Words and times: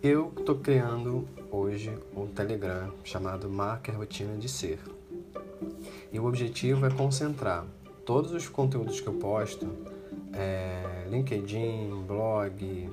Eu 0.00 0.32
estou 0.38 0.54
criando 0.54 1.26
hoje 1.50 1.92
um 2.14 2.28
Telegram 2.28 2.92
chamado 3.02 3.50
Marca 3.50 3.90
Rotina 3.90 4.36
de 4.36 4.48
Ser. 4.48 4.78
E 6.12 6.20
o 6.20 6.24
objetivo 6.24 6.86
é 6.86 6.90
concentrar 6.90 7.66
todos 8.06 8.30
os 8.30 8.48
conteúdos 8.48 9.00
que 9.00 9.08
eu 9.08 9.14
posto, 9.14 9.68
é, 10.32 11.04
LinkedIn, 11.08 12.04
blog, 12.06 12.88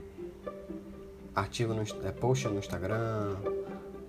artigo 1.36 1.75
no, 1.75 1.83
é, 2.04 2.11
post 2.11 2.47
no 2.47 2.57
Instagram, 2.57 3.36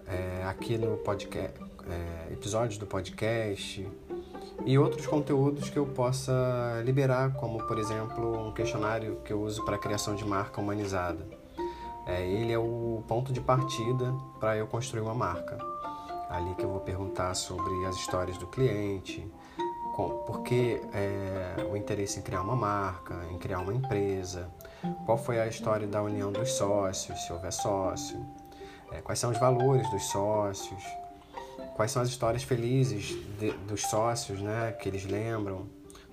é, 0.06 0.45
aqui 0.45 0.78
no 0.78 0.97
podcast, 0.97 1.52
é, 1.91 2.33
episódios 2.33 2.78
do 2.78 2.87
podcast 2.87 3.87
e 4.65 4.78
outros 4.78 5.06
conteúdos 5.06 5.69
que 5.69 5.78
eu 5.78 5.84
possa 5.84 6.83
liberar, 6.83 7.34
como 7.34 7.62
por 7.66 7.78
exemplo 7.78 8.48
um 8.48 8.52
questionário 8.55 9.16
que 9.23 9.34
eu 9.34 9.42
uso 9.42 9.62
para 9.66 9.77
a 9.77 9.78
criação 9.78 10.16
de 10.16 10.24
marca 10.24 10.62
humanizada. 10.62 11.45
É, 12.06 12.24
ele 12.24 12.52
é 12.52 12.59
o 12.59 13.02
ponto 13.09 13.33
de 13.33 13.41
partida 13.41 14.15
para 14.38 14.56
eu 14.56 14.66
construir 14.66 15.01
uma 15.01 15.15
marca. 15.15 15.59
Ali 16.30 16.55
que 16.55 16.65
eu 16.65 16.70
vou 16.70 16.80
perguntar 16.80 17.34
sobre 17.34 17.84
as 17.87 17.96
histórias 17.96 18.38
do 18.38 18.46
cliente, 18.46 19.29
por 19.96 20.42
que 20.42 20.80
é, 20.92 21.66
o 21.70 21.77
interesse 21.77 22.19
em 22.19 22.23
criar 22.23 22.42
uma 22.42 22.55
marca, 22.55 23.15
em 23.30 23.38
criar 23.38 23.60
uma 23.60 23.73
empresa, 23.73 24.51
qual 25.06 25.16
foi 25.16 25.41
a 25.41 25.46
história 25.46 25.87
da 25.87 26.02
união 26.02 26.30
dos 26.30 26.52
sócios, 26.52 27.19
se 27.24 27.32
houver 27.32 27.52
sócio, 27.52 28.24
é, 28.93 29.01
quais 29.01 29.18
são 29.18 29.30
os 29.30 29.38
valores 29.38 29.88
dos 29.91 30.04
sócios, 30.04 30.82
quais 31.74 31.91
são 31.91 32.02
as 32.02 32.09
histórias 32.09 32.43
felizes 32.43 33.16
de, 33.38 33.52
dos 33.66 33.82
sócios, 33.82 34.41
né, 34.41 34.73
que 34.73 34.88
eles 34.88 35.04
lembram. 35.07 35.66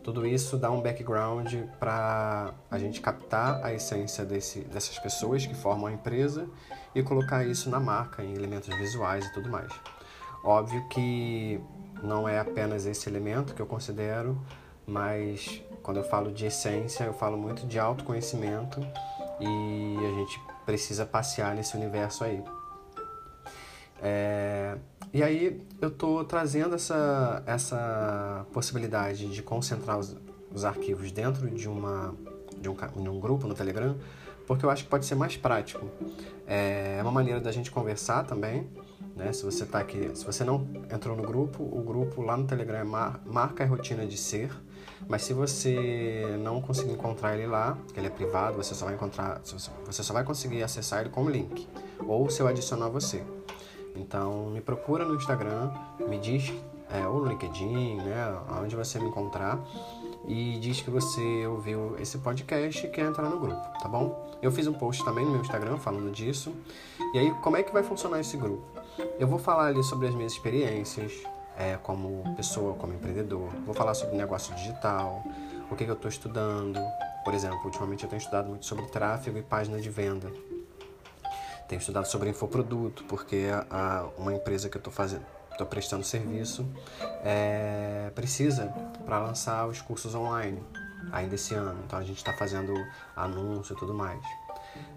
Tudo 0.03 0.27
isso 0.27 0.57
dá 0.57 0.69
um 0.69 0.81
background 0.81 1.53
para 1.79 2.53
a 2.69 2.77
gente 2.77 2.99
captar 2.99 3.63
a 3.63 3.73
essência 3.73 4.25
desse, 4.25 4.59
dessas 4.61 4.99
pessoas 4.99 5.45
que 5.45 5.55
formam 5.55 5.87
a 5.87 5.93
empresa 5.93 6.47
e 6.93 7.01
colocar 7.01 7.45
isso 7.45 7.69
na 7.69 7.79
marca, 7.79 8.21
em 8.21 8.33
elementos 8.33 8.75
visuais 8.75 9.25
e 9.25 9.33
tudo 9.33 9.49
mais. 9.49 9.71
Óbvio 10.43 10.85
que 10.89 11.59
não 12.03 12.27
é 12.27 12.37
apenas 12.37 12.85
esse 12.85 13.07
elemento 13.07 13.53
que 13.53 13.61
eu 13.61 13.65
considero, 13.65 14.37
mas 14.85 15.61
quando 15.81 15.97
eu 15.97 16.03
falo 16.03 16.33
de 16.33 16.45
essência, 16.45 17.05
eu 17.05 17.13
falo 17.13 17.37
muito 17.37 17.65
de 17.65 17.79
autoconhecimento 17.79 18.81
e 19.39 19.97
a 19.97 20.19
gente 20.19 20.41
precisa 20.65 21.05
passear 21.05 21.55
nesse 21.55 21.77
universo 21.77 22.25
aí. 22.25 22.43
É, 24.05 24.75
e 25.13 25.23
aí 25.23 25.61
eu 25.79 25.87
estou 25.87 26.25
trazendo 26.25 26.75
essa, 26.75 27.41
essa 27.45 28.45
possibilidade 28.51 29.27
de 29.27 29.41
concentrar 29.41 29.97
os, 29.97 30.13
os 30.53 30.65
arquivos 30.65 31.09
dentro 31.09 31.49
de, 31.49 31.69
uma, 31.69 32.13
de, 32.59 32.67
um, 32.67 32.75
de 32.75 33.09
um 33.09 33.19
grupo 33.19 33.47
no 33.47 33.55
Telegram, 33.55 33.95
porque 34.45 34.65
eu 34.65 34.69
acho 34.69 34.83
que 34.83 34.89
pode 34.89 35.05
ser 35.05 35.15
mais 35.15 35.37
prático. 35.37 35.89
É, 36.45 36.97
é 36.99 37.01
uma 37.01 37.13
maneira 37.13 37.39
da 37.39 37.51
gente 37.51 37.71
conversar 37.71 38.25
também, 38.25 38.67
né? 39.15 39.31
Se 39.31 39.45
você 39.45 39.65
tá 39.65 39.79
aqui, 39.79 40.11
se 40.15 40.25
você 40.25 40.43
não 40.43 40.67
entrou 40.91 41.15
no 41.15 41.23
grupo, 41.23 41.63
o 41.63 41.81
grupo 41.81 42.21
lá 42.21 42.35
no 42.35 42.45
Telegram 42.45 42.79
é 42.79 42.83
mar, 42.83 43.21
marca 43.25 43.63
a 43.63 43.67
rotina 43.67 44.05
de 44.05 44.17
ser. 44.17 44.51
Mas 45.07 45.23
se 45.23 45.33
você 45.33 46.37
não 46.41 46.61
conseguir 46.61 46.91
encontrar 46.91 47.37
ele 47.37 47.47
lá, 47.47 47.77
que 47.93 47.99
ele 47.99 48.07
é 48.07 48.09
privado, 48.09 48.57
você 48.57 48.73
só 48.73 48.85
vai 48.85 48.95
encontrar, 48.95 49.41
você 49.85 50.03
só 50.03 50.13
vai 50.13 50.23
conseguir 50.23 50.63
acessar 50.63 51.01
ele 51.01 51.09
com 51.09 51.23
o 51.23 51.29
link 51.29 51.67
ou 52.05 52.29
se 52.29 52.41
eu 52.41 52.47
adicionar 52.47 52.89
você. 52.89 53.23
Então 53.95 54.47
me 54.47 54.61
procura 54.61 55.05
no 55.05 55.15
Instagram, 55.15 55.71
me 56.07 56.19
diz, 56.19 56.51
é, 56.91 57.07
ou 57.07 57.19
no 57.21 57.27
LinkedIn, 57.27 57.97
né, 57.97 58.37
onde 58.61 58.75
você 58.75 58.99
me 58.99 59.07
encontrar, 59.07 59.59
e 60.27 60.57
diz 60.59 60.81
que 60.81 60.89
você 60.89 61.45
ouviu 61.47 61.95
esse 61.99 62.17
podcast 62.19 62.85
e 62.85 62.89
quer 62.89 63.05
entrar 63.05 63.29
no 63.29 63.39
grupo, 63.39 63.61
tá 63.81 63.87
bom? 63.87 64.37
Eu 64.41 64.51
fiz 64.51 64.67
um 64.67 64.73
post 64.73 65.03
também 65.03 65.25
no 65.25 65.31
meu 65.31 65.41
Instagram 65.41 65.77
falando 65.77 66.11
disso. 66.11 66.53
E 67.13 67.19
aí, 67.19 67.31
como 67.41 67.57
é 67.57 67.63
que 67.63 67.71
vai 67.71 67.83
funcionar 67.83 68.19
esse 68.19 68.37
grupo? 68.37 68.63
Eu 69.19 69.27
vou 69.27 69.39
falar 69.39 69.67
ali 69.67 69.83
sobre 69.83 70.07
as 70.07 70.15
minhas 70.15 70.33
experiências, 70.33 71.13
é, 71.57 71.77
como 71.77 72.35
pessoa, 72.35 72.73
como 72.75 72.93
empreendedor. 72.93 73.49
Vou 73.65 73.73
falar 73.73 73.93
sobre 73.93 74.15
negócio 74.15 74.53
digital, 74.55 75.23
o 75.69 75.75
que, 75.75 75.85
que 75.85 75.89
eu 75.89 75.95
estou 75.95 76.09
estudando. 76.09 76.79
Por 77.23 77.33
exemplo, 77.33 77.59
ultimamente 77.65 78.03
eu 78.03 78.09
tenho 78.09 78.19
estudado 78.19 78.49
muito 78.49 78.65
sobre 78.65 78.85
tráfego 78.87 79.37
e 79.37 79.41
página 79.41 79.79
de 79.79 79.89
venda. 79.89 80.31
Tenho 81.73 81.81
estudado 81.81 82.05
sobre 82.05 82.29
infoproduto, 82.29 83.03
porque 83.05 83.47
a, 83.67 84.07
uma 84.15 84.31
empresa 84.31 84.69
que 84.69 84.77
eu 84.77 84.79
estou 84.79 84.93
fazendo, 84.93 85.25
estou 85.49 85.65
prestando 85.65 86.03
serviço, 86.03 86.67
é, 87.23 88.11
precisa 88.13 88.67
para 89.03 89.17
lançar 89.17 89.65
os 89.65 89.81
cursos 89.81 90.13
online 90.13 90.61
ainda 91.11 91.33
esse 91.33 91.55
ano. 91.55 91.81
Então 91.83 91.97
a 91.97 92.03
gente 92.03 92.17
está 92.17 92.31
fazendo 92.31 92.71
anúncio 93.15 93.73
e 93.73 93.75
tudo 93.75 93.91
mais. 93.91 94.21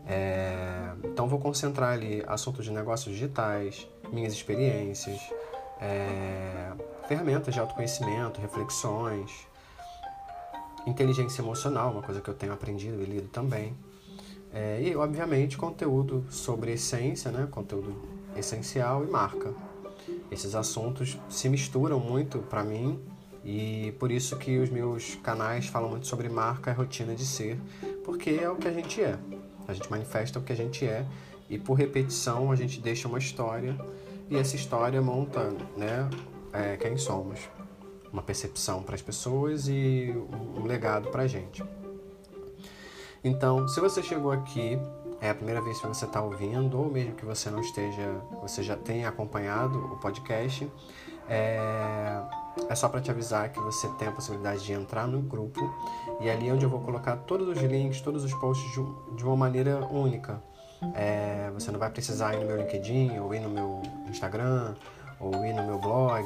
É, 0.07 0.93
então 1.03 1.27
vou 1.27 1.39
concentrar 1.39 1.95
ali 1.95 2.23
assuntos 2.27 2.67
de 2.67 2.71
negócios 2.71 3.15
digitais, 3.15 3.89
minhas 4.13 4.35
experiências, 4.35 5.19
é, 5.81 6.73
ferramentas 7.09 7.55
de 7.55 7.61
autoconhecimento, 7.61 8.39
reflexões, 8.39 9.33
inteligência 10.87 11.41
emocional, 11.41 11.93
uma 11.93 12.03
coisa 12.03 12.21
que 12.21 12.29
eu 12.29 12.35
tenho 12.35 12.53
aprendido 12.53 13.01
e 13.03 13.07
lido 13.07 13.29
também. 13.29 13.75
É, 14.59 14.81
e, 14.81 14.97
obviamente, 14.97 15.59
conteúdo 15.59 16.25
sobre 16.31 16.73
essência, 16.73 17.31
né? 17.31 17.47
conteúdo 17.51 17.95
essencial 18.35 19.05
e 19.05 19.07
marca. 19.07 19.53
Esses 20.31 20.55
assuntos 20.55 21.19
se 21.29 21.47
misturam 21.51 22.01
muito 22.01 22.39
para 22.39 22.65
mim 22.65 22.99
e 23.45 23.93
por 23.99 24.11
isso 24.11 24.35
que 24.39 24.59
os 24.59 24.71
meus 24.71 25.15
canais 25.17 25.67
falam 25.67 25.91
muito 25.91 26.07
sobre 26.07 26.31
marca 26.31 26.71
e 26.71 26.75
rotina 26.75 27.15
de 27.15 27.27
ser, 27.27 27.61
porque 28.03 28.31
é 28.31 28.49
o 28.49 28.57
que 28.57 28.67
a 28.67 28.73
gente 28.73 29.03
é. 29.03 29.19
A 29.69 29.75
gente 29.75 29.91
manifesta 29.91 30.39
o 30.39 30.43
que 30.43 30.55
a 30.55 30.57
gente 30.57 30.87
é 30.87 31.05
e 31.51 31.59
por 31.59 31.75
repetição 31.75 32.51
a 32.51 32.57
gente 32.57 32.81
deixa 32.81 33.07
uma 33.07 33.19
história 33.19 33.77
e 34.31 34.39
essa 34.39 34.57
história 34.57 35.03
monta, 35.03 35.51
né, 35.77 36.09
é, 36.51 36.79
quem 36.79 36.97
somos, 36.97 37.41
uma 38.11 38.23
percepção 38.23 38.83
para 38.83 38.95
as 38.95 39.03
pessoas 39.03 39.69
e 39.69 40.15
um 40.57 40.65
legado 40.65 41.11
para 41.11 41.25
a 41.25 41.27
gente. 41.27 41.63
Então, 43.27 43.67
se 43.67 43.81
você 43.81 44.05
chegou 44.05 44.31
aqui, 44.31 44.79
é 45.21 45.31
a 45.31 45.35
primeira 45.35 45.61
vez 45.61 45.81
que 45.81 45.87
você 45.89 46.05
está 46.05 46.23
ouvindo, 46.23 46.79
ou 46.79 46.89
mesmo 46.89 47.13
que 47.17 47.25
você 47.25 47.51
não 47.51 47.59
esteja, 47.59 48.21
você 48.41 48.63
já 48.63 48.77
tenha 48.77 49.09
acompanhado 49.09 49.77
o 49.77 49.97
podcast, 49.97 50.71
é, 51.29 52.23
é 52.69 52.75
só 52.77 52.89
para 52.89 53.01
te 53.01 53.11
avisar 53.11 53.49
que 53.49 53.59
você 53.59 53.89
tem 53.99 54.07
a 54.07 54.13
possibilidade 54.13 54.65
de 54.65 54.73
entrar 54.73 55.09
no 55.09 55.21
grupo 55.21 55.61
e 56.21 56.29
é 56.29 56.35
ali 56.35 56.53
onde 56.53 56.65
eu 56.65 56.71
vou 56.71 56.79
colocar 56.79 57.17
todos 57.17 57.49
os 57.49 57.61
links, 57.65 58.01
todos 58.01 58.23
os 58.23 58.33
posts 58.35 58.65
de, 59.17 59.25
uma 59.25 59.37
maneira 59.37 59.85
única. 59.87 60.41
É, 60.95 61.51
você 61.53 61.73
não 61.73 61.81
vai 61.81 61.91
precisar 61.91 62.35
ir 62.35 62.39
no 62.39 62.47
meu 62.47 62.57
LinkedIn, 62.59 63.19
ou 63.19 63.35
ir 63.35 63.41
no 63.41 63.51
meu 63.51 63.83
Instagram, 64.09 64.77
ou 65.19 65.45
ir 65.45 65.53
no 65.53 65.65
meu 65.65 65.81
blog, 65.81 66.25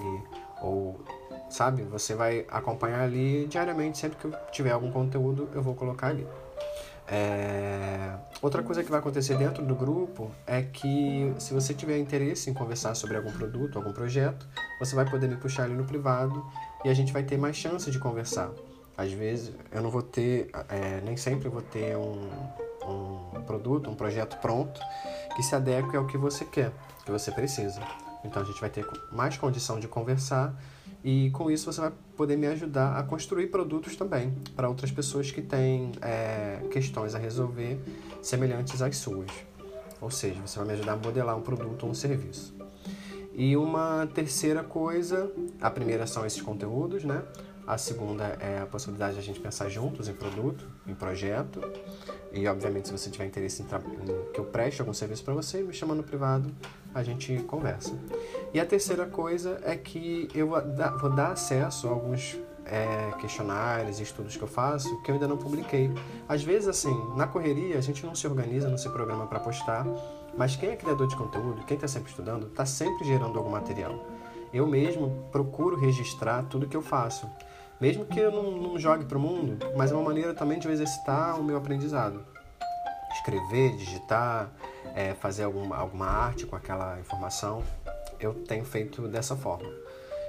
ou 0.60 1.00
sabe? 1.48 1.82
Você 1.84 2.14
vai 2.14 2.44
acompanhar 2.50 3.00
ali 3.00 3.46
diariamente, 3.46 3.96
sempre 3.96 4.18
que 4.18 4.26
eu 4.26 4.34
tiver 4.52 4.72
algum 4.72 4.90
conteúdo, 4.90 5.48
eu 5.54 5.62
vou 5.62 5.74
colocar 5.74 6.08
ali. 6.08 6.26
É... 7.08 8.14
Outra 8.42 8.62
coisa 8.62 8.82
que 8.82 8.90
vai 8.90 9.00
acontecer 9.00 9.36
dentro 9.36 9.64
do 9.64 9.74
grupo 9.74 10.30
é 10.46 10.62
que 10.62 11.34
se 11.38 11.52
você 11.52 11.74
tiver 11.74 11.98
interesse 11.98 12.48
em 12.48 12.54
conversar 12.54 12.94
sobre 12.94 13.16
algum 13.16 13.32
produto, 13.32 13.78
algum 13.78 13.92
projeto, 13.92 14.46
você 14.78 14.94
vai 14.94 15.04
poder 15.04 15.28
me 15.28 15.36
puxar 15.36 15.64
ali 15.64 15.74
no 15.74 15.84
privado 15.84 16.44
e 16.84 16.88
a 16.88 16.94
gente 16.94 17.12
vai 17.12 17.22
ter 17.22 17.36
mais 17.36 17.56
chance 17.56 17.90
de 17.90 17.98
conversar. 17.98 18.50
Às 18.96 19.12
vezes 19.12 19.52
eu 19.72 19.82
não 19.82 19.90
vou 19.90 20.02
ter, 20.02 20.50
é, 20.68 21.00
nem 21.02 21.16
sempre 21.16 21.48
vou 21.48 21.62
ter 21.62 21.96
um, 21.96 22.28
um 22.86 23.42
produto, 23.42 23.90
um 23.90 23.94
projeto 23.94 24.38
pronto 24.38 24.80
que 25.36 25.42
se 25.42 25.54
adeque 25.54 25.96
ao 25.96 26.06
que 26.06 26.16
você 26.16 26.44
quer, 26.44 26.72
que 27.04 27.10
você 27.10 27.30
precisa. 27.30 27.80
Então 28.24 28.42
a 28.42 28.44
gente 28.44 28.60
vai 28.60 28.70
ter 28.70 28.86
mais 29.12 29.36
condição 29.36 29.80
de 29.80 29.88
conversar 29.88 30.54
e 31.02 31.30
com 31.30 31.50
isso 31.50 31.72
você 31.72 31.80
vai 31.80 31.92
poder 32.16 32.36
me 32.36 32.46
ajudar 32.48 32.98
a 32.98 33.02
construir 33.02 33.46
produtos 33.46 33.96
também 33.96 34.34
para 34.54 34.68
outras 34.68 34.90
pessoas 34.90 35.30
que 35.30 35.40
têm 35.40 35.92
é, 36.02 36.60
questões 36.70 37.14
a 37.14 37.18
resolver 37.18 37.80
semelhantes 38.20 38.82
às 38.82 38.96
suas. 38.96 39.30
Ou 40.00 40.10
seja, 40.10 40.40
você 40.44 40.58
vai 40.58 40.68
me 40.68 40.74
ajudar 40.74 40.92
a 40.92 40.96
modelar 40.96 41.36
um 41.36 41.42
produto 41.42 41.84
ou 41.84 41.90
um 41.90 41.94
serviço. 41.94 42.54
E 43.34 43.56
uma 43.56 44.06
terceira 44.12 44.62
coisa, 44.62 45.30
a 45.60 45.70
primeira 45.70 46.06
são 46.06 46.26
esses 46.26 46.42
conteúdos, 46.42 47.04
né? 47.04 47.22
A 47.66 47.78
segunda 47.78 48.24
é 48.40 48.58
a 48.60 48.66
possibilidade 48.66 49.14
de 49.14 49.20
a 49.20 49.22
gente 49.22 49.40
pensar 49.40 49.68
juntos 49.68 50.08
em 50.08 50.12
produto, 50.12 50.66
em 50.90 50.94
projeto. 50.94 51.60
E, 52.32 52.46
obviamente, 52.46 52.88
se 52.88 52.92
você 52.92 53.10
tiver 53.10 53.26
interesse 53.26 53.62
em, 53.62 53.64
em 53.64 54.32
que 54.32 54.38
eu 54.38 54.44
preste 54.44 54.80
algum 54.80 54.92
serviço 54.92 55.24
para 55.24 55.34
você, 55.34 55.62
me 55.62 55.72
chama 55.72 55.94
no 55.94 56.02
privado, 56.02 56.50
a 56.94 57.02
gente 57.02 57.36
conversa. 57.42 57.92
E 58.52 58.60
a 58.60 58.66
terceira 58.66 59.06
coisa 59.06 59.60
é 59.64 59.76
que 59.76 60.28
eu 60.34 60.48
vou 60.48 60.60
dar, 60.60 60.96
vou 60.96 61.10
dar 61.10 61.32
acesso 61.32 61.88
a 61.88 61.90
alguns 61.90 62.38
é, 62.70 63.12
questionários 63.18 63.98
e 63.98 64.02
estudos 64.04 64.36
que 64.36 64.42
eu 64.42 64.48
faço 64.48 65.00
que 65.02 65.10
eu 65.10 65.14
ainda 65.14 65.26
não 65.26 65.36
publiquei. 65.36 65.90
Às 66.28 66.42
vezes, 66.42 66.68
assim, 66.68 66.94
na 67.16 67.26
correria, 67.26 67.76
a 67.76 67.80
gente 67.80 68.04
não 68.06 68.14
se 68.14 68.26
organiza, 68.26 68.68
não 68.68 68.78
se 68.78 68.88
programa 68.88 69.26
para 69.26 69.40
postar, 69.40 69.86
mas 70.36 70.56
quem 70.56 70.70
é 70.70 70.76
criador 70.76 71.08
de 71.08 71.16
conteúdo, 71.16 71.64
quem 71.64 71.74
está 71.74 71.88
sempre 71.88 72.10
estudando, 72.10 72.46
está 72.46 72.64
sempre 72.64 73.04
gerando 73.04 73.38
algum 73.38 73.50
material. 73.50 74.04
Eu 74.52 74.66
mesmo 74.66 75.28
procuro 75.30 75.76
registrar 75.76 76.44
tudo 76.44 76.66
que 76.66 76.76
eu 76.76 76.82
faço. 76.82 77.28
Mesmo 77.80 78.04
que 78.04 78.20
eu 78.20 78.30
não, 78.30 78.50
não 78.50 78.78
jogue 78.78 79.06
para 79.06 79.16
o 79.16 79.20
mundo, 79.20 79.58
mas 79.74 79.90
é 79.90 79.94
uma 79.94 80.04
maneira 80.04 80.34
também 80.34 80.58
de 80.58 80.66
eu 80.66 80.72
exercitar 80.72 81.40
o 81.40 81.42
meu 81.42 81.56
aprendizado. 81.56 82.22
escrever, 83.12 83.76
digitar, 83.76 84.50
é, 84.94 85.14
fazer 85.14 85.44
alguma, 85.44 85.76
alguma 85.76 86.06
arte 86.06 86.46
com 86.46 86.54
aquela 86.54 87.00
informação. 87.00 87.62
Eu 88.20 88.34
tenho 88.34 88.64
feito 88.64 89.08
dessa 89.08 89.34
forma. 89.34 89.68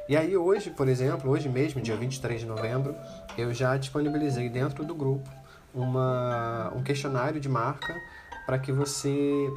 E 0.08 0.16
aí 0.16 0.36
hoje, 0.36 0.70
por 0.70 0.88
exemplo, 0.88 1.30
hoje 1.30 1.50
mesmo, 1.50 1.82
dia 1.82 1.96
23 1.96 2.42
de 2.42 2.46
novembro, 2.46 2.96
eu 3.38 3.54
já 3.54 3.76
disponibilizei 3.78 4.50
dentro 4.50 4.84
do 4.84 4.96
grupo 4.96 5.30
uma, 5.74 6.72
um 6.76 6.82
questionário 6.82 7.40
de 7.40 7.50
marca 7.50 7.96
para 8.46 8.58
que 8.60 8.72
você 8.72 9.50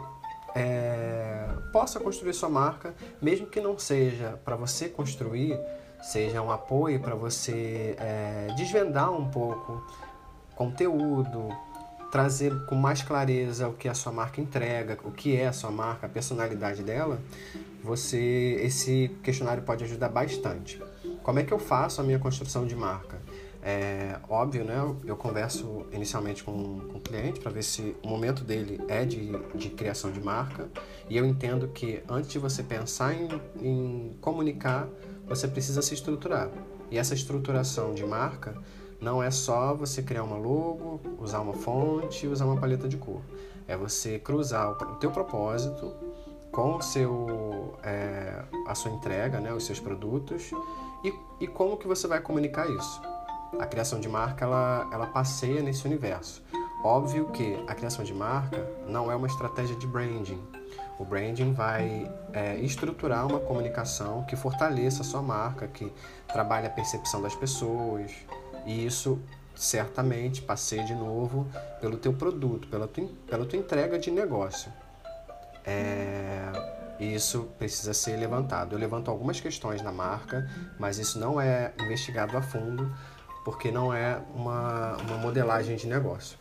é, 0.54 1.48
possa 1.72 1.98
construir 1.98 2.32
sua 2.34 2.48
marca, 2.48 2.94
mesmo 3.20 3.46
que 3.46 3.60
não 3.60 3.78
seja 3.78 4.38
para 4.44 4.56
você 4.56 4.88
construir, 4.88 5.58
seja 6.04 6.42
um 6.42 6.50
apoio 6.50 7.00
para 7.00 7.14
você 7.14 7.96
é, 7.98 8.48
desvendar 8.56 9.10
um 9.10 9.28
pouco 9.30 9.82
conteúdo, 10.54 11.48
trazer 12.12 12.52
com 12.66 12.74
mais 12.74 13.02
clareza 13.02 13.68
o 13.68 13.72
que 13.72 13.88
a 13.88 13.94
sua 13.94 14.12
marca 14.12 14.40
entrega, 14.40 14.98
o 15.02 15.10
que 15.10 15.34
é 15.36 15.48
a 15.48 15.52
sua 15.52 15.70
marca, 15.70 16.06
a 16.06 16.08
personalidade 16.08 16.82
dela, 16.82 17.20
você 17.82 18.60
esse 18.62 19.10
questionário 19.22 19.62
pode 19.62 19.82
ajudar 19.84 20.10
bastante. 20.10 20.80
Como 21.22 21.38
é 21.38 21.42
que 21.42 21.52
eu 21.52 21.58
faço 21.58 22.00
a 22.00 22.04
minha 22.04 22.18
construção 22.18 22.66
de 22.66 22.76
marca? 22.76 23.20
É 23.62 24.16
óbvio, 24.28 24.62
né? 24.62 24.76
Eu 25.06 25.16
converso 25.16 25.86
inicialmente 25.90 26.44
com, 26.44 26.80
com 26.80 26.98
o 26.98 27.00
cliente 27.00 27.40
para 27.40 27.50
ver 27.50 27.62
se 27.62 27.96
o 28.04 28.08
momento 28.08 28.44
dele 28.44 28.78
é 28.88 29.06
de, 29.06 29.32
de 29.54 29.70
criação 29.70 30.12
de 30.12 30.20
marca 30.20 30.68
e 31.08 31.16
eu 31.16 31.24
entendo 31.24 31.68
que 31.68 32.02
antes 32.06 32.30
de 32.30 32.38
você 32.38 32.62
pensar 32.62 33.14
em, 33.14 33.26
em 33.58 34.16
comunicar, 34.20 34.86
você 35.26 35.48
precisa 35.48 35.82
se 35.82 35.94
estruturar. 35.94 36.50
E 36.90 36.98
essa 36.98 37.14
estruturação 37.14 37.94
de 37.94 38.04
marca 38.04 38.54
não 39.00 39.22
é 39.22 39.30
só 39.30 39.74
você 39.74 40.02
criar 40.02 40.22
uma 40.22 40.36
logo, 40.36 41.00
usar 41.18 41.40
uma 41.40 41.54
fonte, 41.54 42.26
usar 42.26 42.46
uma 42.46 42.56
paleta 42.56 42.88
de 42.88 42.96
cor. 42.96 43.20
É 43.66 43.76
você 43.76 44.18
cruzar 44.18 44.70
o 44.70 44.96
teu 44.96 45.10
propósito 45.10 45.92
com 46.50 46.76
o 46.76 46.82
seu, 46.82 47.76
é, 47.82 48.42
a 48.66 48.74
sua 48.74 48.92
entrega, 48.92 49.40
né, 49.40 49.52
os 49.52 49.66
seus 49.66 49.80
produtos 49.80 50.50
e, 51.02 51.12
e 51.40 51.46
como 51.48 51.76
que 51.76 51.86
você 51.86 52.06
vai 52.06 52.20
comunicar 52.20 52.70
isso. 52.70 53.02
A 53.58 53.66
criação 53.66 54.00
de 54.00 54.08
marca 54.08 54.44
ela, 54.44 54.88
ela 54.92 55.06
passeia 55.06 55.62
nesse 55.62 55.86
universo. 55.86 56.42
Óbvio 56.84 57.26
que 57.30 57.62
a 57.66 57.74
criação 57.74 58.04
de 58.04 58.12
marca 58.12 58.70
não 58.86 59.10
é 59.10 59.16
uma 59.16 59.26
estratégia 59.26 59.74
de 59.76 59.86
branding. 59.86 60.40
O 60.98 61.04
branding 61.04 61.52
vai 61.52 62.10
é, 62.32 62.56
estruturar 62.56 63.26
uma 63.26 63.40
comunicação 63.40 64.24
que 64.24 64.36
fortaleça 64.36 65.02
a 65.02 65.04
sua 65.04 65.22
marca, 65.22 65.66
que 65.66 65.92
trabalhe 66.28 66.66
a 66.66 66.70
percepção 66.70 67.20
das 67.20 67.34
pessoas, 67.34 68.12
e 68.64 68.86
isso 68.86 69.20
certamente 69.54 70.42
passeia 70.42 70.84
de 70.84 70.94
novo 70.94 71.46
pelo 71.80 71.96
teu 71.96 72.12
produto, 72.12 72.68
pela 72.68 72.86
tua, 72.86 73.08
pela 73.28 73.44
tua 73.44 73.58
entrega 73.58 73.98
de 73.98 74.10
negócio. 74.10 74.72
É, 75.64 76.52
isso 77.00 77.48
precisa 77.58 77.92
ser 77.92 78.16
levantado. 78.16 78.74
Eu 78.74 78.78
levanto 78.78 79.10
algumas 79.10 79.40
questões 79.40 79.82
na 79.82 79.92
marca, 79.92 80.48
mas 80.78 80.98
isso 80.98 81.18
não 81.18 81.40
é 81.40 81.72
investigado 81.80 82.36
a 82.36 82.42
fundo, 82.42 82.94
porque 83.44 83.70
não 83.70 83.92
é 83.92 84.20
uma, 84.34 84.96
uma 84.98 85.18
modelagem 85.18 85.76
de 85.76 85.86
negócio. 85.86 86.38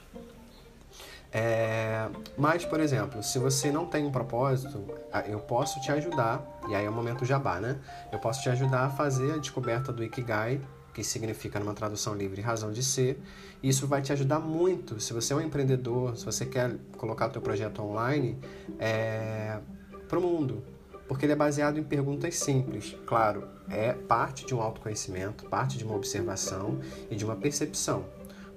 É, 1.33 2.07
mas, 2.37 2.63
por 2.63 2.79
exemplo, 2.79 3.23
se 3.23 3.39
você 3.39 3.71
não 3.71 3.87
tem 3.87 4.05
um 4.05 4.11
propósito, 4.11 4.85
eu 5.27 5.39
posso 5.39 5.81
te 5.81 5.91
ajudar, 5.91 6.45
e 6.69 6.75
aí 6.75 6.85
é 6.85 6.89
o 6.89 6.93
momento 6.93 7.25
jabá, 7.25 7.59
né? 7.59 7.79
Eu 8.11 8.19
posso 8.19 8.41
te 8.43 8.49
ajudar 8.49 8.85
a 8.85 8.89
fazer 8.89 9.33
a 9.33 9.37
descoberta 9.37 9.91
do 9.91 10.03
Ikigai 10.03 10.61
que 10.93 11.03
significa 11.03 11.59
numa 11.59 11.73
tradução 11.73 12.13
livre 12.13 12.39
razão 12.41 12.71
de 12.71 12.83
ser. 12.83 13.19
Isso 13.61 13.87
vai 13.87 14.01
te 14.01 14.13
ajudar 14.13 14.39
muito 14.39 14.99
se 14.99 15.11
você 15.11 15.33
é 15.33 15.35
um 15.35 15.41
empreendedor, 15.41 16.15
se 16.15 16.25
você 16.25 16.45
quer 16.45 16.77
colocar 16.97 17.27
o 17.27 17.29
teu 17.31 17.41
projeto 17.41 17.81
online 17.81 18.37
é, 18.79 19.59
para 20.07 20.19
o 20.19 20.21
mundo, 20.21 20.63
porque 21.07 21.25
ele 21.25 21.33
é 21.33 21.35
baseado 21.35 21.79
em 21.79 21.83
perguntas 21.83 22.35
simples. 22.35 22.95
Claro, 23.05 23.47
é 23.69 23.93
parte 23.93 24.45
de 24.45 24.53
um 24.53 24.61
autoconhecimento, 24.61 25.45
parte 25.45 25.77
de 25.77 25.83
uma 25.83 25.95
observação 25.95 26.79
e 27.09 27.15
de 27.15 27.25
uma 27.25 27.35
percepção. 27.35 28.05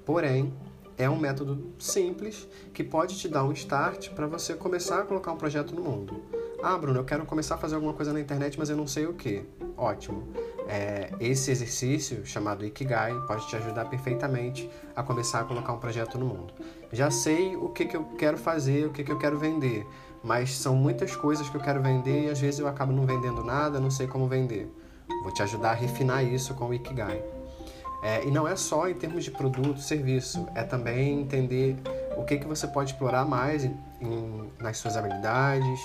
Porém, 0.04 0.52
é 0.98 1.08
um 1.08 1.18
método 1.18 1.72
simples 1.78 2.48
que 2.72 2.82
pode 2.82 3.16
te 3.18 3.28
dar 3.28 3.44
um 3.44 3.52
start 3.52 4.10
para 4.10 4.26
você 4.26 4.54
começar 4.54 5.00
a 5.00 5.04
colocar 5.04 5.32
um 5.32 5.36
projeto 5.36 5.74
no 5.74 5.82
mundo. 5.82 6.22
Ah, 6.62 6.76
Bruno, 6.76 6.98
eu 6.98 7.04
quero 7.04 7.24
começar 7.26 7.56
a 7.56 7.58
fazer 7.58 7.74
alguma 7.74 7.92
coisa 7.92 8.12
na 8.12 8.20
internet, 8.20 8.58
mas 8.58 8.70
eu 8.70 8.76
não 8.76 8.86
sei 8.86 9.06
o 9.06 9.12
que. 9.12 9.44
Ótimo. 9.76 10.26
É, 10.66 11.10
esse 11.20 11.50
exercício 11.50 12.24
chamado 12.24 12.64
Ikigai 12.64 13.12
pode 13.26 13.46
te 13.46 13.56
ajudar 13.56 13.84
perfeitamente 13.84 14.68
a 14.94 15.02
começar 15.02 15.40
a 15.40 15.44
colocar 15.44 15.72
um 15.72 15.78
projeto 15.78 16.18
no 16.18 16.26
mundo. 16.26 16.54
Já 16.92 17.10
sei 17.10 17.54
o 17.56 17.68
que, 17.68 17.84
que 17.84 17.96
eu 17.96 18.04
quero 18.18 18.38
fazer, 18.38 18.86
o 18.86 18.90
que, 18.90 19.04
que 19.04 19.12
eu 19.12 19.18
quero 19.18 19.38
vender, 19.38 19.86
mas 20.24 20.56
são 20.56 20.74
muitas 20.74 21.14
coisas 21.14 21.48
que 21.48 21.56
eu 21.56 21.60
quero 21.60 21.82
vender 21.82 22.24
e 22.24 22.30
às 22.30 22.40
vezes 22.40 22.58
eu 22.58 22.66
acabo 22.66 22.92
não 22.92 23.04
vendendo 23.04 23.44
nada, 23.44 23.78
não 23.78 23.90
sei 23.90 24.06
como 24.06 24.26
vender. 24.26 24.68
Vou 25.22 25.32
te 25.32 25.42
ajudar 25.42 25.70
a 25.70 25.74
refinar 25.74 26.24
isso 26.24 26.54
com 26.54 26.68
o 26.68 26.74
Ikigai. 26.74 27.35
É, 28.06 28.24
e 28.24 28.30
não 28.30 28.46
é 28.46 28.54
só 28.54 28.88
em 28.88 28.94
termos 28.94 29.24
de 29.24 29.32
produto, 29.32 29.80
serviço, 29.80 30.48
é 30.54 30.62
também 30.62 31.22
entender 31.22 31.76
o 32.16 32.22
que, 32.22 32.38
que 32.38 32.46
você 32.46 32.64
pode 32.68 32.92
explorar 32.92 33.24
mais 33.24 33.64
em, 33.64 33.76
em, 34.00 34.48
nas 34.60 34.78
suas 34.78 34.96
habilidades, 34.96 35.80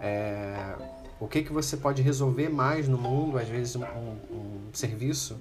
é, 0.00 0.74
o 1.20 1.28
que, 1.28 1.42
que 1.42 1.52
você 1.52 1.76
pode 1.76 2.00
resolver 2.00 2.48
mais 2.48 2.88
no 2.88 2.96
mundo, 2.96 3.36
às 3.36 3.46
vezes 3.46 3.76
um, 3.76 3.82
um, 3.82 4.16
um 4.30 4.70
serviço 4.72 5.38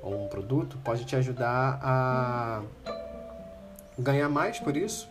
ou 0.00 0.24
um 0.24 0.28
produto 0.28 0.78
pode 0.84 1.04
te 1.04 1.16
ajudar 1.16 1.80
a 1.82 2.62
ganhar 3.98 4.28
mais 4.28 4.60
por 4.60 4.76
isso, 4.76 5.08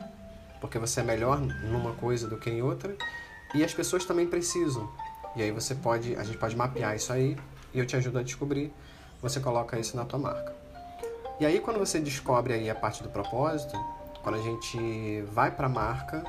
porque 0.62 0.80
você 0.80 1.02
é 1.02 1.04
melhor 1.04 1.42
numa 1.42 1.92
coisa 1.96 2.30
do 2.30 2.38
que 2.38 2.50
em 2.50 2.62
outra, 2.62 2.96
e 3.54 3.62
as 3.62 3.74
pessoas 3.74 4.06
também 4.06 4.26
precisam. 4.26 4.90
E 5.36 5.44
aí 5.44 5.52
você 5.52 5.76
pode, 5.76 6.16
a 6.16 6.24
gente 6.24 6.38
pode 6.38 6.56
mapear 6.56 6.96
isso 6.96 7.12
aí 7.12 7.36
e 7.74 7.80
eu 7.80 7.86
te 7.86 7.98
ajudo 7.98 8.20
a 8.20 8.24
descobrir. 8.24 8.72
Você 9.22 9.42
coloca 9.42 9.78
isso 9.78 9.98
na 9.98 10.06
tua 10.06 10.18
marca. 10.18 10.61
E 11.42 11.46
aí 11.46 11.60
quando 11.60 11.80
você 11.80 12.00
descobre 12.00 12.54
aí 12.54 12.70
a 12.70 12.76
parte 12.76 13.02
do 13.02 13.10
propósito, 13.10 13.76
quando 14.22 14.36
a 14.36 14.42
gente 14.44 15.24
vai 15.24 15.50
para 15.50 15.66
a 15.66 15.70
marca, 15.70 16.24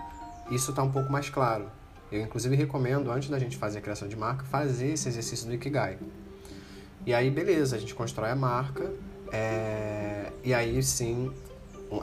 isso 0.51 0.71
está 0.71 0.83
um 0.83 0.91
pouco 0.91 1.13
mais 1.13 1.29
claro. 1.29 1.71
Eu, 2.11 2.23
inclusive, 2.23 2.57
recomendo, 2.57 3.11
antes 3.11 3.29
da 3.29 3.39
gente 3.39 3.59
fazer 3.59 3.81
a 3.81 3.83
criação 3.83 4.09
de 4.09 4.17
marca, 4.17 4.43
fazer 4.45 4.95
esse 4.95 5.07
exercício 5.11 5.47
do 5.47 5.53
Ikigai. 5.53 5.99
E 7.05 7.13
aí, 7.13 7.31
beleza, 7.31 7.77
a 7.77 7.79
gente 7.79 7.95
constrói 7.95 8.31
a 8.31 8.35
marca, 8.35 8.91
é... 9.31 10.33
e 10.43 10.55
aí 10.55 10.83
sim, 10.83 11.31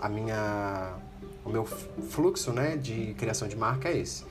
a 0.03 0.07
minha, 0.07 0.93
o 1.43 1.49
meu 1.49 1.65
fluxo 1.65 2.53
né, 2.53 2.77
de 2.77 3.15
criação 3.15 3.47
de 3.47 3.55
marca 3.55 3.89
é 3.89 3.97
esse. 3.97 4.23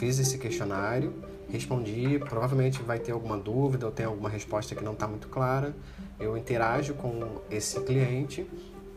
Fiz 0.00 0.18
esse 0.18 0.36
questionário, 0.36 1.14
respondi, 1.50 2.18
provavelmente 2.18 2.82
vai 2.82 2.98
ter 2.98 3.12
alguma 3.12 3.36
dúvida 3.36 3.86
ou 3.86 3.92
tem 3.92 4.06
alguma 4.06 4.28
resposta 4.28 4.74
que 4.74 4.82
não 4.82 4.92
está 4.92 5.06
muito 5.06 5.28
clara. 5.28 5.74
Eu 6.18 6.36
interajo 6.36 6.94
com 6.94 7.40
esse 7.50 7.80
cliente, 7.80 8.46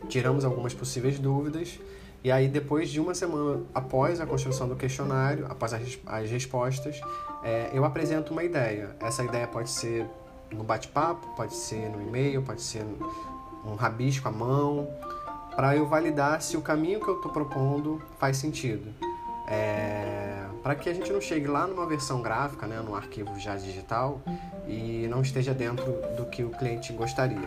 tiramos 0.08 0.44
algumas 0.44 0.74
possíveis 0.74 1.18
dúvidas 1.18 1.78
e 2.24 2.32
aí, 2.32 2.48
depois 2.48 2.88
de 2.88 2.98
uma 2.98 3.14
semana 3.14 3.62
após 3.74 4.18
a 4.18 4.24
construção 4.24 4.66
do 4.66 4.74
questionário, 4.74 5.44
após 5.46 5.74
as, 5.74 5.98
as 6.06 6.30
respostas, 6.30 6.98
é, 7.42 7.68
eu 7.70 7.84
apresento 7.84 8.32
uma 8.32 8.42
ideia. 8.42 8.96
Essa 8.98 9.22
ideia 9.22 9.46
pode 9.46 9.68
ser 9.68 10.06
no 10.50 10.64
bate-papo, 10.64 11.36
pode 11.36 11.54
ser 11.54 11.90
no 11.90 12.00
e-mail, 12.00 12.40
pode 12.40 12.62
ser 12.62 12.82
um 13.62 13.74
rabisco 13.74 14.26
à 14.26 14.30
mão, 14.30 14.88
para 15.54 15.76
eu 15.76 15.86
validar 15.86 16.40
se 16.40 16.56
o 16.56 16.62
caminho 16.62 16.98
que 16.98 17.06
eu 17.06 17.16
estou 17.16 17.30
propondo 17.30 18.00
faz 18.18 18.38
sentido. 18.38 18.90
É, 19.46 20.33
para 20.64 20.74
que 20.74 20.88
a 20.88 20.94
gente 20.94 21.12
não 21.12 21.20
chegue 21.20 21.46
lá 21.46 21.66
numa 21.66 21.84
versão 21.84 22.22
gráfica, 22.22 22.66
né, 22.66 22.80
num 22.80 22.94
arquivo 22.94 23.38
já 23.38 23.54
digital, 23.54 24.22
e 24.66 25.06
não 25.10 25.20
esteja 25.20 25.52
dentro 25.52 25.84
do 26.16 26.24
que 26.24 26.42
o 26.42 26.48
cliente 26.48 26.90
gostaria. 26.94 27.46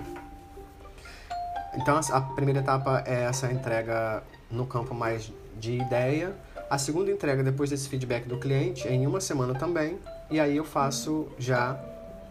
Então, 1.74 2.00
a 2.12 2.22
primeira 2.22 2.60
etapa 2.60 3.04
é 3.08 3.24
essa 3.24 3.52
entrega 3.52 4.22
no 4.52 4.68
campo 4.68 4.94
mais 4.94 5.34
de 5.60 5.80
ideia. 5.80 6.32
A 6.70 6.78
segunda 6.78 7.10
entrega, 7.10 7.44
depois 7.44 7.72
desse 7.72 7.90
feedback 7.90 8.28
do 8.28 8.38
cliente, 8.38 8.88
é 8.88 8.94
em 8.94 9.08
uma 9.08 9.20
semana 9.20 9.56
também. 9.56 9.98
E 10.30 10.40
aí 10.40 10.56
eu 10.56 10.64
faço 10.64 11.28
já 11.40 11.74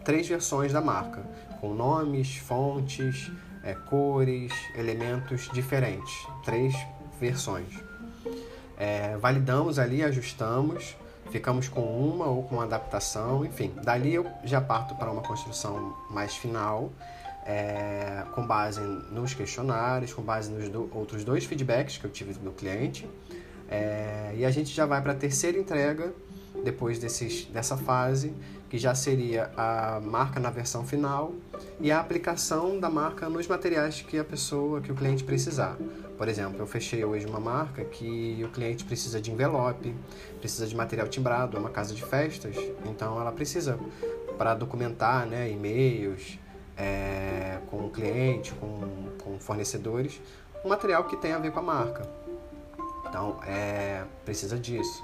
três 0.05 0.25
versões 0.25 0.71
da 0.71 0.79
marca, 0.79 1.21
com 1.59 1.73
nomes, 1.73 2.37
fontes, 2.37 3.29
é, 3.61 3.73
cores, 3.73 4.53
elementos 4.73 5.49
diferentes. 5.51 6.25
Três 6.45 6.73
versões. 7.19 7.67
É, 8.77 9.17
validamos 9.17 9.79
ali, 9.79 10.03
ajustamos, 10.03 10.95
ficamos 11.31 11.67
com 11.67 11.81
uma 11.81 12.25
ou 12.25 12.43
com 12.43 12.55
uma 12.55 12.63
adaptação, 12.63 13.43
enfim. 13.45 13.73
Dali 13.83 14.13
eu 14.13 14.25
já 14.43 14.61
parto 14.61 14.95
para 14.95 15.11
uma 15.11 15.21
construção 15.21 15.95
mais 16.09 16.35
final 16.35 16.91
é, 17.47 18.23
com 18.35 18.45
base 18.45 18.81
nos 19.11 19.33
questionários, 19.33 20.13
com 20.13 20.21
base 20.21 20.51
nos 20.51 20.67
do, 20.67 20.89
outros 20.93 21.23
dois 21.23 21.45
feedbacks 21.45 21.97
que 21.97 22.05
eu 22.05 22.11
tive 22.11 22.33
do 22.33 22.51
cliente. 22.51 23.09
É, 23.69 24.33
e 24.35 24.45
a 24.45 24.51
gente 24.51 24.73
já 24.73 24.85
vai 24.85 25.01
para 25.01 25.13
a 25.13 25.15
terceira 25.15 25.57
entrega, 25.57 26.13
depois 26.63 26.99
desses, 26.99 27.45
dessa 27.45 27.77
fase, 27.77 28.33
que 28.69 28.77
já 28.77 28.93
seria 28.93 29.49
a 29.55 29.99
marca 30.01 30.39
na 30.39 30.49
versão 30.49 30.85
final 30.85 31.33
e 31.79 31.91
a 31.91 31.99
aplicação 31.99 32.79
da 32.79 32.89
marca 32.89 33.29
nos 33.29 33.47
materiais 33.47 34.01
que 34.01 34.19
a 34.19 34.23
pessoa, 34.23 34.81
que 34.81 34.91
o 34.91 34.95
cliente 34.95 35.23
precisar. 35.23 35.77
Por 36.17 36.27
exemplo, 36.27 36.59
eu 36.59 36.67
fechei 36.67 37.05
hoje 37.05 37.25
uma 37.25 37.39
marca 37.39 37.83
que 37.85 38.41
o 38.43 38.49
cliente 38.49 38.83
precisa 38.83 39.21
de 39.21 39.31
envelope, 39.31 39.95
precisa 40.39 40.65
de 40.65 40.75
material 40.75 41.07
timbrado, 41.07 41.55
é 41.55 41.59
uma 41.59 41.69
casa 41.69 41.93
de 41.93 42.03
festas, 42.03 42.55
então 42.85 43.19
ela 43.19 43.31
precisa 43.31 43.79
para 44.37 44.53
documentar 44.53 45.25
né, 45.25 45.49
e-mails 45.49 46.39
é, 46.75 47.59
com 47.69 47.85
o 47.85 47.89
cliente, 47.89 48.53
com, 48.53 49.09
com 49.23 49.39
fornecedores, 49.39 50.21
um 50.65 50.69
material 50.69 51.05
que 51.05 51.15
tem 51.17 51.33
a 51.33 51.39
ver 51.39 51.51
com 51.51 51.59
a 51.59 51.63
marca. 51.63 52.07
Então, 53.07 53.39
é, 53.45 54.03
precisa 54.25 54.57
disso. 54.57 55.03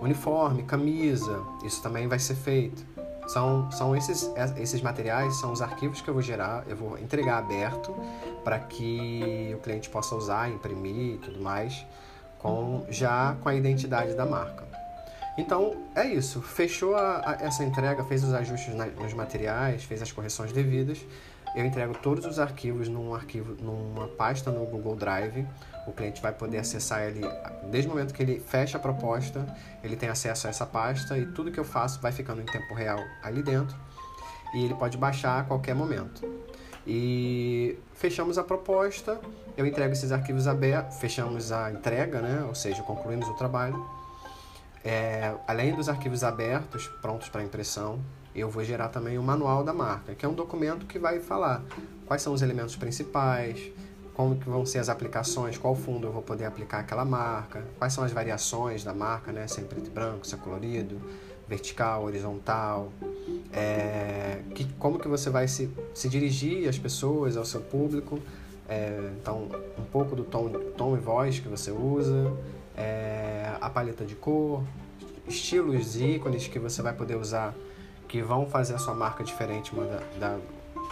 Uniforme, 0.00 0.62
camisa, 0.62 1.42
isso 1.64 1.82
também 1.82 2.08
vai 2.08 2.18
ser 2.18 2.34
feito. 2.34 2.84
São, 3.28 3.70
são 3.70 3.94
esses, 3.94 4.28
esses 4.56 4.82
materiais, 4.82 5.36
são 5.36 5.52
os 5.52 5.62
arquivos 5.62 6.00
que 6.00 6.08
eu 6.08 6.14
vou 6.14 6.22
gerar, 6.22 6.64
eu 6.66 6.76
vou 6.76 6.98
entregar 6.98 7.38
aberto 7.38 7.94
para 8.42 8.58
que 8.58 9.52
o 9.54 9.58
cliente 9.58 9.88
possa 9.88 10.16
usar, 10.16 10.50
imprimir 10.50 11.14
e 11.14 11.18
tudo 11.18 11.40
mais, 11.40 11.86
com, 12.38 12.84
já 12.88 13.36
com 13.40 13.48
a 13.48 13.54
identidade 13.54 14.14
da 14.14 14.26
marca. 14.26 14.64
Então 15.38 15.76
é 15.94 16.06
isso, 16.06 16.42
fechou 16.42 16.96
a, 16.96 17.22
a, 17.24 17.32
essa 17.44 17.62
entrega, 17.62 18.02
fez 18.04 18.24
os 18.24 18.34
ajustes 18.34 18.74
na, 18.74 18.86
nos 18.86 19.14
materiais, 19.14 19.84
fez 19.84 20.02
as 20.02 20.10
correções 20.10 20.52
devidas. 20.52 20.98
Eu 21.54 21.66
entrego 21.66 21.94
todos 21.98 22.24
os 22.26 22.38
arquivos 22.38 22.88
num 22.88 23.14
arquivo, 23.14 23.56
numa 23.60 24.06
pasta 24.08 24.50
no 24.50 24.64
Google 24.66 24.94
Drive. 24.94 25.46
O 25.86 25.92
cliente 25.92 26.22
vai 26.22 26.32
poder 26.32 26.58
acessar 26.58 27.02
ele 27.02 27.22
desde 27.64 27.88
o 27.88 27.92
momento 27.92 28.14
que 28.14 28.22
ele 28.22 28.38
fecha 28.38 28.78
a 28.78 28.80
proposta, 28.80 29.44
ele 29.82 29.96
tem 29.96 30.08
acesso 30.08 30.46
a 30.46 30.50
essa 30.50 30.64
pasta 30.64 31.18
e 31.18 31.26
tudo 31.26 31.50
que 31.50 31.58
eu 31.58 31.64
faço 31.64 32.00
vai 32.00 32.12
ficando 32.12 32.40
em 32.40 32.46
tempo 32.46 32.74
real 32.74 33.00
ali 33.22 33.42
dentro. 33.42 33.76
E 34.54 34.64
ele 34.64 34.74
pode 34.74 34.96
baixar 34.96 35.40
a 35.40 35.44
qualquer 35.44 35.74
momento. 35.74 36.28
E 36.86 37.78
fechamos 37.94 38.38
a 38.38 38.44
proposta, 38.44 39.20
eu 39.56 39.66
entrego 39.66 39.92
esses 39.92 40.12
arquivos 40.12 40.46
abertos, 40.46 40.98
fechamos 40.98 41.52
a 41.52 41.70
entrega, 41.70 42.20
né? 42.20 42.44
ou 42.46 42.54
seja, 42.54 42.82
concluímos 42.82 43.28
o 43.28 43.34
trabalho. 43.34 43.86
É, 44.82 45.34
além 45.46 45.74
dos 45.74 45.88
arquivos 45.88 46.24
abertos, 46.24 46.88
prontos 47.02 47.28
para 47.28 47.42
impressão, 47.42 48.00
eu 48.34 48.48
vou 48.48 48.64
gerar 48.64 48.88
também 48.88 49.18
o 49.18 49.22
manual 49.22 49.64
da 49.64 49.72
marca, 49.72 50.14
que 50.14 50.24
é 50.24 50.28
um 50.28 50.34
documento 50.34 50.86
que 50.86 50.98
vai 50.98 51.20
falar 51.20 51.62
quais 52.06 52.22
são 52.22 52.32
os 52.32 52.42
elementos 52.42 52.76
principais, 52.76 53.70
como 54.14 54.36
que 54.36 54.48
vão 54.48 54.66
ser 54.66 54.78
as 54.78 54.88
aplicações, 54.88 55.56
qual 55.56 55.74
fundo 55.74 56.06
eu 56.06 56.12
vou 56.12 56.22
poder 56.22 56.44
aplicar 56.44 56.80
aquela 56.80 57.04
marca, 57.04 57.64
quais 57.78 57.92
são 57.92 58.04
as 58.04 58.12
variações 58.12 58.84
da 58.84 58.92
marca, 58.92 59.32
né? 59.32 59.46
se 59.46 59.60
é 59.60 59.64
preto 59.64 59.86
e 59.86 59.90
branco, 59.90 60.26
se 60.26 60.34
é 60.34 60.38
colorido, 60.38 61.00
vertical, 61.48 62.04
horizontal, 62.04 62.92
é, 63.52 64.42
que, 64.54 64.64
como 64.74 64.98
que 64.98 65.08
você 65.08 65.30
vai 65.30 65.48
se, 65.48 65.68
se 65.92 66.08
dirigir 66.08 66.68
às 66.68 66.78
pessoas, 66.78 67.36
ao 67.36 67.44
seu 67.44 67.60
público, 67.60 68.20
é, 68.68 69.10
então 69.20 69.48
um 69.76 69.84
pouco 69.84 70.14
do 70.14 70.22
tom, 70.22 70.48
tom 70.76 70.96
e 70.96 71.00
voz 71.00 71.40
que 71.40 71.48
você 71.48 71.72
usa, 71.72 72.32
é, 72.76 73.52
a 73.60 73.68
paleta 73.68 74.04
de 74.04 74.14
cor, 74.14 74.62
estilos 75.26 75.96
e 75.96 76.04
ícones 76.16 76.46
que 76.46 76.58
você 76.58 76.82
vai 76.82 76.92
poder 76.92 77.16
usar 77.16 77.54
que 78.10 78.20
vão 78.20 78.44
fazer 78.44 78.74
a 78.74 78.78
sua 78.78 78.92
marca 78.92 79.22
diferente 79.22 79.72
uma 79.72 79.84
da, 79.84 80.02
da 80.18 80.38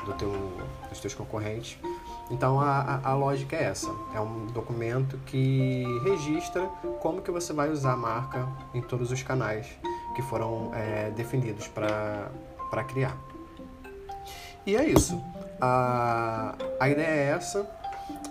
do 0.06 0.12
teu, 0.14 0.30
dos 0.88 1.00
teus 1.00 1.14
concorrentes. 1.14 1.76
Então 2.30 2.60
a, 2.60 3.00
a, 3.02 3.14
lógica 3.14 3.56
é 3.56 3.64
essa, 3.64 3.90
é 4.14 4.20
um 4.20 4.46
documento 4.46 5.18
que 5.26 5.84
registra 6.04 6.66
como 7.00 7.20
que 7.20 7.30
você 7.30 7.52
vai 7.52 7.70
usar 7.70 7.94
a 7.94 7.96
marca 7.96 8.46
em 8.72 8.80
todos 8.80 9.10
os 9.10 9.22
canais 9.22 9.66
que 10.14 10.22
foram 10.22 10.70
é, 10.74 11.10
definidos 11.10 11.66
para 11.66 12.30
criar. 12.84 13.16
E 14.64 14.76
é 14.76 14.86
isso. 14.86 15.20
A, 15.60 16.54
a 16.78 16.88
ideia 16.88 17.06
é 17.08 17.30
essa. 17.30 17.68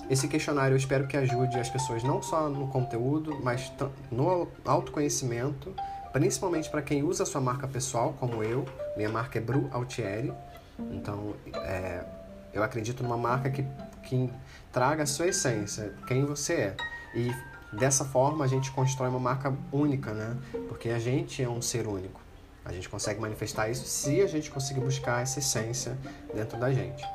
Esse 0.09 0.27
questionário 0.27 0.73
eu 0.73 0.77
espero 0.77 1.07
que 1.07 1.17
ajude 1.17 1.59
as 1.59 1.69
pessoas 1.69 2.01
não 2.03 2.21
só 2.21 2.47
no 2.47 2.67
conteúdo, 2.67 3.37
mas 3.43 3.71
no 4.09 4.47
autoconhecimento, 4.63 5.75
principalmente 6.17 6.67
para 6.67 6.81
quem 6.81 7.03
usa 7.03 7.21
a 7.21 7.25
sua 7.27 7.39
marca 7.39 7.67
pessoal, 7.67 8.15
como 8.19 8.43
eu. 8.43 8.65
Minha 8.95 9.07
marca 9.07 9.37
é 9.37 9.41
Bru 9.41 9.69
Altieri, 9.71 10.33
então 10.79 11.35
é, 11.53 12.03
eu 12.51 12.63
acredito 12.63 13.03
numa 13.03 13.17
marca 13.17 13.51
que, 13.51 13.63
que 14.01 14.27
traga 14.73 15.03
a 15.03 15.05
sua 15.05 15.27
essência, 15.27 15.93
quem 16.07 16.25
você 16.25 16.53
é. 16.53 16.77
E 17.13 17.31
dessa 17.71 18.03
forma 18.03 18.43
a 18.43 18.47
gente 18.47 18.71
constrói 18.71 19.09
uma 19.09 19.19
marca 19.19 19.53
única, 19.71 20.11
né? 20.11 20.35
Porque 20.67 20.89
a 20.89 20.97
gente 20.97 21.43
é 21.43 21.47
um 21.47 21.61
ser 21.61 21.85
único. 21.85 22.19
A 22.65 22.73
gente 22.73 22.89
consegue 22.89 23.21
manifestar 23.21 23.69
isso 23.69 23.85
se 23.85 24.19
a 24.19 24.27
gente 24.27 24.49
conseguir 24.49 24.79
buscar 24.79 25.21
essa 25.21 25.37
essência 25.37 25.95
dentro 26.33 26.59
da 26.59 26.73
gente. 26.73 27.05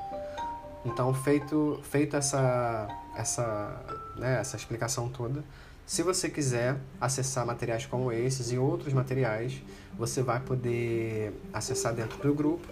Então, 0.85 1.13
feito, 1.13 1.81
feito 1.83 2.17
essa, 2.17 2.87
essa, 3.17 3.83
né, 4.17 4.39
essa 4.39 4.57
explicação 4.57 5.09
toda, 5.09 5.43
se 5.87 6.03
você 6.03 6.29
quiser 6.29 6.77
acessar 7.01 7.45
materiais 7.45 7.87
como 7.87 8.11
esses 8.13 8.53
e 8.53 8.59
outros 8.59 8.93
materiais, 8.93 9.63
você 9.99 10.23
vai 10.23 10.41
poder 10.41 11.33
acessar 11.53 11.95
dentro 11.95 12.19
do 12.19 12.35
grupo. 12.35 12.67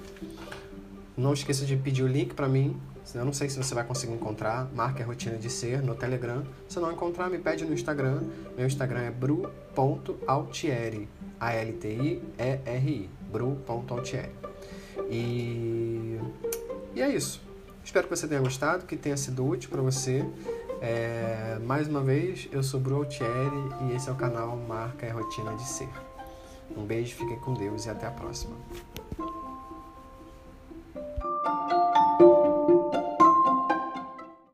Não 1.16 1.32
esqueça 1.34 1.66
de 1.66 1.76
pedir 1.76 2.02
o 2.02 2.06
link 2.06 2.34
para 2.34 2.48
mim. 2.48 2.80
Eu 3.14 3.24
não 3.24 3.32
sei 3.32 3.50
se 3.50 3.56
você 3.56 3.74
vai 3.74 3.84
conseguir 3.84 4.12
encontrar. 4.12 4.70
Marque 4.74 5.02
a 5.02 5.06
rotina 5.06 5.36
de 5.36 5.50
ser 5.50 5.82
no 5.82 5.94
Telegram. 5.94 6.44
Se 6.68 6.78
não 6.78 6.92
encontrar, 6.92 7.28
me 7.28 7.38
pede 7.38 7.64
no 7.64 7.74
Instagram. 7.74 8.22
Meu 8.56 8.66
Instagram 8.66 9.00
é 9.00 9.10
bru.altieri. 9.10 11.08
A-L-T-I-E-R-I. 11.38 13.10
Bru.altieri. 13.30 14.30
E... 15.10 16.18
e 16.94 17.02
é 17.02 17.08
isso. 17.08 17.42
Espero 17.84 18.06
que 18.06 18.16
você 18.16 18.28
tenha 18.28 18.40
gostado, 18.40 18.86
que 18.86 18.96
tenha 18.96 19.16
sido 19.16 19.44
útil 19.44 19.68
para 19.68 19.82
você. 19.82 20.24
É, 20.82 21.58
mais 21.62 21.88
uma 21.88 22.00
vez, 22.00 22.48
eu 22.50 22.62
sou 22.62 22.80
Bru 22.80 22.96
Altieri 22.96 23.30
e 23.82 23.92
esse 23.94 24.08
é 24.08 24.12
o 24.12 24.14
canal 24.14 24.56
Marca 24.56 25.06
e 25.06 25.10
Rotina 25.10 25.54
de 25.54 25.64
Ser. 25.64 25.90
Um 26.74 26.86
beijo, 26.86 27.16
fiquem 27.16 27.38
com 27.40 27.52
Deus 27.52 27.84
e 27.84 27.90
até 27.90 28.06
a 28.06 28.10
próxima. 28.10 28.56